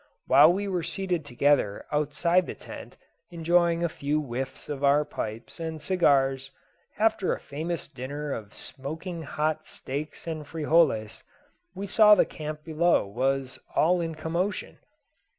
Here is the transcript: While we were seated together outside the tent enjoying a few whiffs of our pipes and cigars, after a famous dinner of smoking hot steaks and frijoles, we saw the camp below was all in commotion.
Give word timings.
While 0.25 0.51
we 0.51 0.67
were 0.67 0.81
seated 0.81 1.25
together 1.25 1.85
outside 1.91 2.47
the 2.47 2.55
tent 2.55 2.97
enjoying 3.29 3.83
a 3.83 3.87
few 3.87 4.19
whiffs 4.19 4.67
of 4.67 4.83
our 4.83 5.05
pipes 5.05 5.59
and 5.59 5.79
cigars, 5.79 6.49
after 6.97 7.33
a 7.35 7.39
famous 7.39 7.87
dinner 7.87 8.31
of 8.33 8.51
smoking 8.55 9.21
hot 9.21 9.67
steaks 9.67 10.25
and 10.25 10.47
frijoles, 10.47 11.21
we 11.75 11.85
saw 11.85 12.15
the 12.15 12.25
camp 12.25 12.63
below 12.63 13.05
was 13.05 13.59
all 13.75 14.01
in 14.01 14.15
commotion. 14.15 14.79